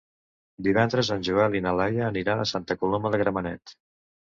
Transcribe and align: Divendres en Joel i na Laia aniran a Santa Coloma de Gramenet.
Divendres 0.67 1.11
en 1.15 1.21
Joel 1.27 1.59
i 1.59 1.61
na 1.67 1.75
Laia 1.81 2.03
aniran 2.09 2.43
a 2.43 2.49
Santa 2.55 2.81
Coloma 2.83 3.15
de 3.19 3.23
Gramenet. 3.27 3.79